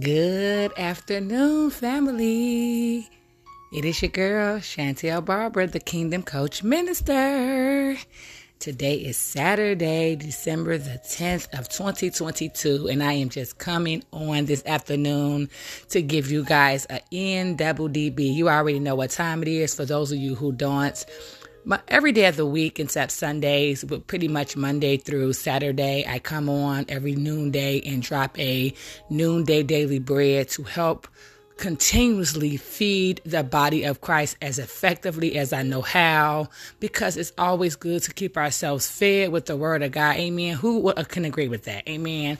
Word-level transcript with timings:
Good 0.00 0.72
afternoon, 0.78 1.68
family. 1.68 3.10
It 3.74 3.84
is 3.84 4.00
your 4.00 4.10
girl, 4.10 4.58
Chantel 4.58 5.22
Barber, 5.22 5.66
the 5.66 5.80
Kingdom 5.80 6.22
Coach 6.22 6.64
Minister. 6.64 7.98
Today 8.58 8.94
is 8.94 9.18
Saturday, 9.18 10.16
December 10.16 10.78
the 10.78 10.98
10th 11.04 11.52
of 11.58 11.68
2022, 11.68 12.88
and 12.88 13.02
I 13.02 13.12
am 13.12 13.28
just 13.28 13.58
coming 13.58 14.02
on 14.12 14.46
this 14.46 14.64
afternoon 14.64 15.50
to 15.90 16.00
give 16.00 16.30
you 16.30 16.42
guys 16.42 16.86
a 16.88 17.00
NDDB. 17.12 18.32
You 18.32 18.48
already 18.48 18.78
know 18.78 18.94
what 18.94 19.10
time 19.10 19.42
it 19.42 19.48
is 19.48 19.74
for 19.74 19.84
those 19.84 20.10
of 20.10 20.16
you 20.16 20.36
who 20.36 20.52
don't 20.52 21.04
every 21.88 22.12
day 22.12 22.26
of 22.26 22.36
the 22.36 22.46
week 22.46 22.80
except 22.80 23.12
Sundays, 23.12 23.84
but 23.84 24.06
pretty 24.06 24.28
much 24.28 24.56
Monday 24.56 24.96
through 24.96 25.32
Saturday, 25.32 26.04
I 26.08 26.18
come 26.18 26.48
on 26.48 26.86
every 26.88 27.14
noonday 27.14 27.80
and 27.80 28.02
drop 28.02 28.38
a 28.38 28.74
noonday 29.10 29.62
daily 29.62 29.98
bread 29.98 30.48
to 30.50 30.62
help 30.64 31.08
continuously 31.58 32.56
feed 32.56 33.20
the 33.24 33.44
body 33.44 33.84
of 33.84 34.00
Christ 34.00 34.36
as 34.42 34.58
effectively 34.58 35.38
as 35.38 35.52
I 35.52 35.62
know 35.62 35.82
how, 35.82 36.48
because 36.80 37.16
it's 37.16 37.32
always 37.38 37.76
good 37.76 38.02
to 38.02 38.12
keep 38.12 38.36
ourselves 38.36 38.88
fed 38.88 39.30
with 39.30 39.46
the 39.46 39.56
word 39.56 39.82
of 39.82 39.92
God. 39.92 40.16
Amen. 40.16 40.56
Who 40.56 40.92
can 41.04 41.24
agree 41.24 41.48
with 41.48 41.64
that? 41.64 41.88
Amen. 41.88 42.38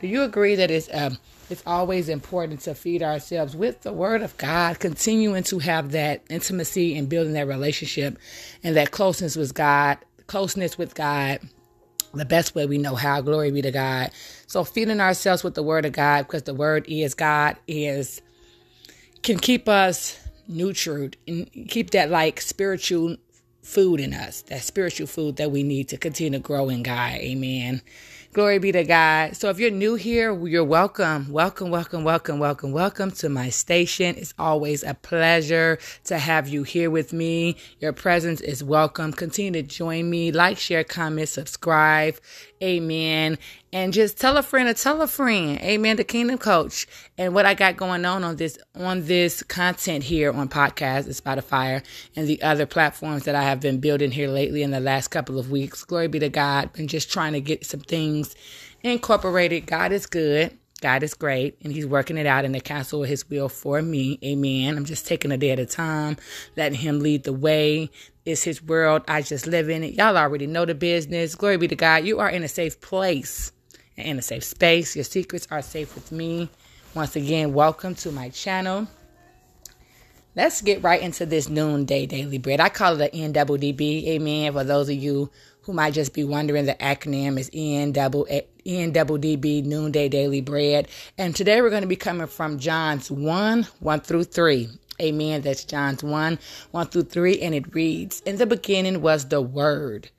Do 0.00 0.06
you 0.06 0.22
agree 0.22 0.56
that 0.56 0.70
it's 0.70 0.88
um, 0.92 1.16
it's 1.50 1.62
always 1.66 2.08
important 2.08 2.60
to 2.60 2.74
feed 2.74 3.02
ourselves 3.02 3.56
with 3.56 3.82
the 3.82 3.92
Word 3.92 4.22
of 4.22 4.36
God, 4.36 4.78
continuing 4.78 5.42
to 5.44 5.58
have 5.60 5.92
that 5.92 6.22
intimacy 6.28 6.96
and 6.96 7.08
building 7.08 7.32
that 7.32 7.46
relationship 7.46 8.18
and 8.62 8.76
that 8.76 8.90
closeness 8.90 9.36
with 9.36 9.54
God, 9.54 9.98
closeness 10.26 10.76
with 10.76 10.94
God, 10.94 11.40
the 12.12 12.24
best 12.24 12.54
way 12.54 12.66
we 12.66 12.78
know 12.78 12.94
how. 12.94 13.20
Glory 13.20 13.50
be 13.50 13.62
to 13.62 13.70
God. 13.70 14.10
So 14.46 14.64
feeding 14.64 15.00
ourselves 15.00 15.42
with 15.42 15.54
the 15.54 15.62
Word 15.62 15.86
of 15.86 15.92
God, 15.92 16.26
because 16.26 16.42
the 16.42 16.54
Word 16.54 16.84
is 16.88 17.14
God, 17.14 17.56
is 17.66 18.20
can 19.22 19.38
keep 19.38 19.68
us 19.68 20.18
nurtured 20.46 21.16
and 21.26 21.50
keep 21.68 21.90
that 21.90 22.10
like 22.10 22.40
spiritual 22.40 23.16
food 23.62 24.00
in 24.00 24.14
us, 24.14 24.42
that 24.42 24.62
spiritual 24.62 25.06
food 25.06 25.36
that 25.36 25.50
we 25.50 25.62
need 25.62 25.88
to 25.88 25.98
continue 25.98 26.38
to 26.38 26.42
grow 26.42 26.68
in 26.68 26.82
God. 26.82 27.12
Amen. 27.16 27.82
Glory 28.32 28.60
be 28.60 28.70
to 28.72 28.84
God. 28.84 29.36
So 29.36 29.50
if 29.50 29.58
you're 29.58 29.72
new 29.72 29.96
here, 29.96 30.32
you're 30.46 30.64
welcome. 30.64 31.32
Welcome, 31.32 31.70
welcome, 31.70 32.04
welcome, 32.04 32.38
welcome, 32.38 32.70
welcome 32.70 33.10
to 33.12 33.28
my 33.28 33.50
station. 33.50 34.14
It's 34.16 34.34
always 34.38 34.84
a 34.84 34.94
pleasure 34.94 35.80
to 36.04 36.18
have 36.18 36.48
you 36.48 36.62
here 36.62 36.92
with 36.92 37.12
me. 37.12 37.56
Your 37.80 37.92
presence 37.92 38.40
is 38.40 38.62
welcome. 38.62 39.12
Continue 39.12 39.60
to 39.60 39.68
join 39.68 40.08
me. 40.08 40.30
Like, 40.30 40.58
share, 40.58 40.84
comment, 40.84 41.28
subscribe. 41.28 42.18
Amen. 42.62 43.38
And 43.70 43.92
just 43.92 44.18
tell 44.18 44.38
a 44.38 44.42
friend 44.42 44.66
to 44.74 44.82
tell 44.82 45.02
a 45.02 45.06
friend. 45.06 45.60
Amen. 45.60 45.96
The 45.96 46.04
Kingdom 46.04 46.38
Coach. 46.38 46.86
And 47.18 47.34
what 47.34 47.44
I 47.44 47.52
got 47.52 47.76
going 47.76 48.06
on 48.06 48.24
on 48.24 48.36
this 48.36 48.58
on 48.74 49.04
this 49.04 49.42
content 49.42 50.04
here 50.04 50.32
on 50.32 50.48
podcast, 50.48 51.04
and 51.04 51.14
Spotify, 51.14 51.84
and 52.16 52.26
the 52.26 52.40
other 52.42 52.64
platforms 52.64 53.24
that 53.24 53.34
I 53.34 53.42
have 53.42 53.60
been 53.60 53.78
building 53.78 54.10
here 54.10 54.28
lately 54.28 54.62
in 54.62 54.70
the 54.70 54.80
last 54.80 55.08
couple 55.08 55.38
of 55.38 55.50
weeks. 55.50 55.84
Glory 55.84 56.08
be 56.08 56.18
to 56.18 56.30
God. 56.30 56.70
And 56.78 56.88
just 56.88 57.12
trying 57.12 57.34
to 57.34 57.42
get 57.42 57.66
some 57.66 57.80
things 57.80 58.34
incorporated. 58.82 59.66
God 59.66 59.92
is 59.92 60.06
good. 60.06 60.56
God 60.80 61.02
is 61.02 61.14
great, 61.14 61.58
and 61.62 61.72
He's 61.72 61.86
working 61.86 62.16
it 62.16 62.26
out 62.26 62.44
in 62.44 62.52
the 62.52 62.60
counsel 62.60 63.02
of 63.02 63.08
His 63.08 63.28
will 63.28 63.48
for 63.48 63.82
me. 63.82 64.18
Amen. 64.24 64.76
I'm 64.76 64.84
just 64.84 65.06
taking 65.06 65.32
a 65.32 65.36
day 65.36 65.50
at 65.50 65.58
a 65.58 65.66
time, 65.66 66.16
letting 66.56 66.78
Him 66.78 67.00
lead 67.00 67.24
the 67.24 67.32
way. 67.32 67.90
It's 68.24 68.44
His 68.44 68.62
world. 68.62 69.02
I 69.08 69.22
just 69.22 69.46
live 69.46 69.68
in 69.68 69.82
it. 69.82 69.94
Y'all 69.94 70.16
already 70.16 70.46
know 70.46 70.64
the 70.64 70.76
business. 70.76 71.34
Glory 71.34 71.56
be 71.56 71.68
to 71.68 71.76
God. 71.76 72.04
You 72.04 72.20
are 72.20 72.30
in 72.30 72.44
a 72.44 72.48
safe 72.48 72.80
place 72.80 73.52
in 73.98 74.18
a 74.18 74.22
safe 74.22 74.44
space. 74.44 74.94
Your 74.96 75.04
secrets 75.04 75.46
are 75.50 75.62
safe 75.62 75.94
with 75.94 76.12
me. 76.12 76.48
Once 76.94 77.16
again, 77.16 77.52
welcome 77.52 77.94
to 77.96 78.12
my 78.12 78.28
channel. 78.28 78.88
Let's 80.34 80.62
get 80.62 80.82
right 80.82 81.02
into 81.02 81.26
this 81.26 81.48
noonday 81.48 82.06
daily 82.06 82.38
bread. 82.38 82.60
I 82.60 82.68
call 82.68 83.00
it 83.00 83.12
an 83.12 83.32
NDDB. 83.32 84.06
Amen. 84.06 84.52
For 84.52 84.62
those 84.62 84.88
of 84.88 84.94
you 84.94 85.30
who 85.62 85.72
might 85.72 85.94
just 85.94 86.14
be 86.14 86.24
wondering, 86.24 86.64
the 86.64 86.74
acronym 86.74 87.38
is 87.38 87.50
N 87.52 87.92
double 87.92 88.26
eh, 88.30 88.42
N 88.64 88.92
double 88.92 89.18
DB 89.18 89.64
Noonday 89.64 90.08
Daily 90.08 90.40
Bread. 90.40 90.88
And 91.18 91.36
today 91.36 91.60
we're 91.60 91.70
going 91.70 91.82
to 91.82 91.88
be 91.88 91.96
coming 91.96 92.26
from 92.26 92.58
John's 92.58 93.10
1 93.10 93.64
1 93.80 94.00
through 94.00 94.24
3. 94.24 94.68
Amen. 95.02 95.42
That's 95.42 95.64
John's 95.64 96.02
1 96.02 96.38
1 96.70 96.86
through 96.86 97.02
3. 97.02 97.40
And 97.40 97.54
it 97.54 97.74
reads 97.74 98.20
In 98.20 98.36
the 98.36 98.46
beginning 98.46 99.02
was 99.02 99.26
the 99.26 99.42
Word, 99.42 100.10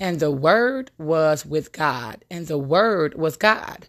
and 0.00 0.20
the 0.20 0.30
Word 0.30 0.90
was 0.98 1.44
with 1.44 1.72
God, 1.72 2.24
and 2.30 2.46
the 2.46 2.58
Word 2.58 3.14
was 3.14 3.36
God. 3.36 3.88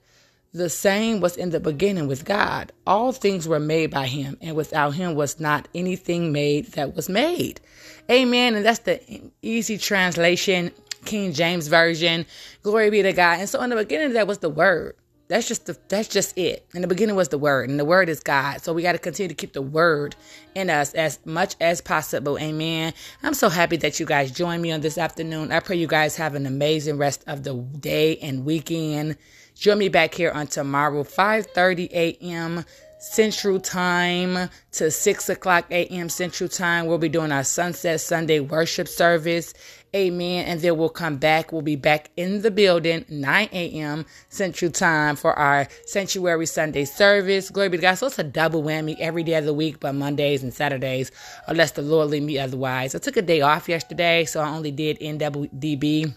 The 0.52 0.70
same 0.70 1.20
was 1.20 1.38
in 1.38 1.52
the 1.52 1.60
beginning 1.60 2.08
with 2.08 2.26
God. 2.26 2.72
All 2.88 3.12
things 3.12 3.48
were 3.48 3.60
made 3.60 3.92
by 3.92 4.08
him, 4.08 4.38
and 4.42 4.56
without 4.56 4.96
him 4.96 5.14
was 5.14 5.40
not 5.40 5.68
anything 5.76 6.32
made 6.32 6.72
that 6.74 6.96
was 6.96 7.08
made. 7.08 7.62
Amen. 8.10 8.56
And 8.56 8.66
that's 8.66 8.80
the 8.80 9.00
easy 9.44 9.78
translation 9.78 10.72
King 11.06 11.34
James 11.34 11.68
Version. 11.68 12.26
Glory 12.64 12.90
be 12.90 13.04
to 13.04 13.14
God. 13.14 13.40
And 13.40 13.50
so 13.50 13.62
in 13.62 13.70
the 13.70 13.76
beginning, 13.76 14.14
that 14.14 14.28
was 14.28 14.40
the 14.40 14.50
word. 14.50 14.96
That's 15.30 15.48
just 15.48 15.68
the 15.68 15.78
that's 15.90 16.08
just 16.08 16.36
it. 16.40 16.66
In 16.74 16.82
the 16.82 16.88
beginning 16.88 17.16
was 17.16 17.30
the 17.30 17.38
word, 17.38 17.70
and 17.70 17.80
the 17.80 17.86
word 17.86 18.10
is 18.10 18.20
God. 18.20 18.62
So 18.62 18.74
we 18.74 18.82
got 18.82 18.94
to 18.94 18.98
continue 18.98 19.30
to 19.30 19.36
keep 19.36 19.54
the 19.54 19.62
word 19.62 20.16
in 20.56 20.72
us 20.72 20.96
as 20.96 21.20
much 21.24 21.56
as 21.62 21.82
possible. 21.82 22.40
Amen. 22.40 22.94
I'm 23.22 23.36
so 23.36 23.48
happy 23.48 23.78
that 23.78 24.00
you 24.00 24.08
guys 24.08 24.32
joined 24.32 24.64
me 24.64 24.72
on 24.72 24.82
this 24.82 24.98
afternoon. 24.98 25.52
I 25.52 25.60
pray 25.60 25.76
you 25.76 25.86
guys 25.86 26.16
have 26.16 26.34
an 26.34 26.48
amazing 26.48 26.98
rest 26.98 27.24
of 27.28 27.44
the 27.44 27.54
day 27.54 28.18
and 28.18 28.44
weekend. 28.44 29.18
Join 29.54 29.78
me 29.78 29.88
back 29.88 30.16
here 30.16 30.32
on 30.32 30.48
tomorrow, 30.48 31.04
5:30 31.04 31.92
a.m. 31.92 32.66
Central 33.00 33.62
Time 33.62 34.50
to 34.74 34.92
6 34.92 35.30
o'clock 35.30 35.66
a.m. 35.72 36.10
Central 36.10 36.50
Time. 36.50 36.86
We'll 36.86 36.98
be 36.98 37.08
doing 37.08 37.32
our 37.32 37.46
Sunset 37.46 38.02
Sunday 38.02 38.42
worship 38.42 38.90
service. 38.90 39.54
Amen. 39.96 40.46
And 40.46 40.60
then 40.60 40.78
we'll 40.78 40.90
come 40.90 41.16
back. 41.16 41.54
We'll 41.54 41.62
be 41.62 41.78
back 41.78 42.12
in 42.18 42.42
the 42.42 42.52
building 42.52 43.06
9 43.08 43.50
a.m. 43.54 44.06
Central 44.28 44.70
Time 44.70 45.16
for 45.16 45.34
our 45.34 45.70
Sanctuary 45.86 46.46
Sunday 46.46 46.84
service. 46.84 47.50
Glory 47.50 47.70
be 47.70 47.78
to 47.78 47.82
God. 47.82 47.96
So 47.96 48.08
it's 48.08 48.20
a 48.20 48.24
double 48.24 48.64
whammy 48.64 49.00
every 49.00 49.24
day 49.24 49.36
of 49.36 49.46
the 49.46 49.54
week, 49.54 49.80
but 49.80 49.96
Mondays 49.96 50.44
and 50.44 50.54
Saturdays, 50.54 51.10
unless 51.48 51.72
the 51.72 51.82
Lord 51.82 52.10
lead 52.10 52.24
me 52.24 52.38
otherwise. 52.38 52.96
I 52.96 53.00
took 53.00 53.16
a 53.16 53.22
day 53.22 53.40
off 53.40 53.70
yesterday, 53.70 54.26
so 54.26 54.42
I 54.42 54.50
only 54.50 54.72
did 54.72 55.00
NDDB 55.00 56.14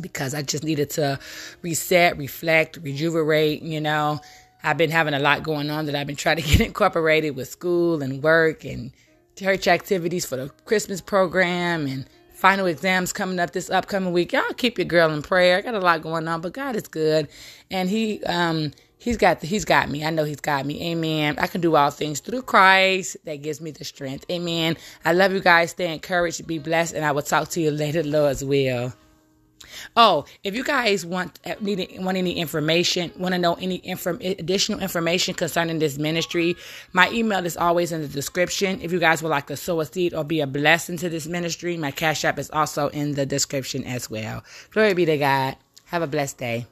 because 0.00 0.34
I 0.34 0.42
just 0.42 0.64
needed 0.64 0.90
to 0.90 1.20
reset, 1.62 2.18
reflect, 2.18 2.78
rejuvenate, 2.82 3.62
you 3.62 3.80
know. 3.80 4.20
I've 4.62 4.76
been 4.76 4.90
having 4.90 5.14
a 5.14 5.18
lot 5.18 5.42
going 5.42 5.70
on 5.70 5.86
that 5.86 5.94
I've 5.94 6.06
been 6.06 6.16
trying 6.16 6.36
to 6.36 6.42
get 6.48 6.60
incorporated 6.60 7.36
with 7.36 7.48
school 7.48 8.02
and 8.02 8.22
work 8.22 8.64
and 8.64 8.92
church 9.36 9.68
activities 9.68 10.26
for 10.26 10.36
the 10.36 10.48
Christmas 10.64 11.00
program 11.00 11.86
and 11.86 12.06
final 12.32 12.66
exams 12.66 13.12
coming 13.12 13.38
up 13.38 13.52
this 13.52 13.70
upcoming 13.70 14.12
week. 14.12 14.32
Y'all 14.32 14.52
keep 14.56 14.78
your 14.78 14.84
girl 14.84 15.10
in 15.10 15.22
prayer. 15.22 15.58
I 15.58 15.60
got 15.60 15.74
a 15.74 15.80
lot 15.80 16.02
going 16.02 16.28
on, 16.28 16.40
but 16.40 16.52
God 16.52 16.76
is 16.76 16.88
good, 16.88 17.28
and 17.70 17.88
He 17.88 18.22
um 18.24 18.72
He's 19.00 19.16
got 19.16 19.42
He's 19.42 19.64
got 19.64 19.88
me. 19.88 20.04
I 20.04 20.10
know 20.10 20.24
He's 20.24 20.40
got 20.40 20.66
me. 20.66 20.90
Amen. 20.90 21.36
I 21.38 21.46
can 21.46 21.60
do 21.60 21.76
all 21.76 21.90
things 21.90 22.20
through 22.20 22.42
Christ 22.42 23.16
that 23.24 23.42
gives 23.42 23.60
me 23.60 23.70
the 23.70 23.84
strength. 23.84 24.24
Amen. 24.30 24.76
I 25.04 25.12
love 25.12 25.32
you 25.32 25.40
guys. 25.40 25.70
Stay 25.70 25.92
encouraged. 25.92 26.46
Be 26.46 26.58
blessed, 26.58 26.94
and 26.94 27.04
I 27.04 27.12
will 27.12 27.22
talk 27.22 27.48
to 27.50 27.60
you 27.60 27.70
later, 27.70 28.02
Lord's 28.02 28.44
will. 28.44 28.92
Oh, 29.96 30.24
if 30.44 30.54
you 30.54 30.64
guys 30.64 31.04
want 31.04 31.38
uh, 31.44 31.54
need 31.60 31.96
want 31.98 32.16
any 32.16 32.36
information, 32.38 33.12
want 33.16 33.34
to 33.34 33.38
know 33.38 33.54
any 33.54 33.80
inform, 33.86 34.20
additional 34.20 34.80
information 34.80 35.34
concerning 35.34 35.78
this 35.78 35.98
ministry, 35.98 36.56
my 36.92 37.10
email 37.10 37.44
is 37.44 37.56
always 37.56 37.92
in 37.92 38.02
the 38.02 38.08
description. 38.08 38.80
If 38.80 38.92
you 38.92 38.98
guys 38.98 39.22
would 39.22 39.30
like 39.30 39.46
to 39.48 39.56
sow 39.56 39.80
a 39.80 39.86
seed 39.86 40.14
or 40.14 40.24
be 40.24 40.40
a 40.40 40.46
blessing 40.46 40.96
to 40.98 41.08
this 41.08 41.26
ministry, 41.26 41.76
my 41.76 41.90
cash 41.90 42.24
app 42.24 42.38
is 42.38 42.50
also 42.50 42.88
in 42.88 43.14
the 43.14 43.26
description 43.26 43.84
as 43.84 44.10
well. 44.10 44.44
Glory 44.70 44.94
be 44.94 45.04
to 45.06 45.18
God. 45.18 45.56
Have 45.86 46.02
a 46.02 46.06
blessed 46.06 46.38
day. 46.38 46.66